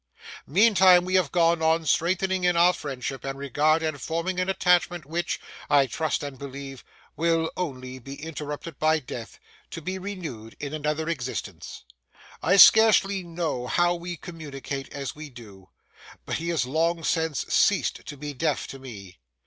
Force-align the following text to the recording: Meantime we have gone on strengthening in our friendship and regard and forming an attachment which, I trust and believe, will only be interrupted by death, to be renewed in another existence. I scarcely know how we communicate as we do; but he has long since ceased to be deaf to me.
Meantime 0.47 1.05
we 1.05 1.13
have 1.13 1.31
gone 1.31 1.61
on 1.61 1.85
strengthening 1.85 2.43
in 2.43 2.57
our 2.57 2.73
friendship 2.73 3.23
and 3.23 3.37
regard 3.37 3.83
and 3.83 4.01
forming 4.01 4.39
an 4.39 4.49
attachment 4.49 5.05
which, 5.05 5.39
I 5.69 5.85
trust 5.85 6.23
and 6.23 6.39
believe, 6.39 6.83
will 7.15 7.51
only 7.55 7.99
be 7.99 8.15
interrupted 8.15 8.79
by 8.79 8.97
death, 8.97 9.37
to 9.69 9.79
be 9.79 9.99
renewed 9.99 10.57
in 10.59 10.73
another 10.73 11.07
existence. 11.07 11.83
I 12.41 12.57
scarcely 12.57 13.21
know 13.21 13.67
how 13.67 13.93
we 13.93 14.17
communicate 14.17 14.91
as 14.91 15.13
we 15.15 15.29
do; 15.29 15.69
but 16.25 16.37
he 16.37 16.49
has 16.49 16.65
long 16.65 17.03
since 17.03 17.45
ceased 17.53 18.03
to 18.07 18.17
be 18.17 18.33
deaf 18.33 18.65
to 18.69 18.79
me. 18.79 19.19